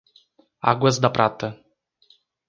[0.71, 1.49] Águas da Prata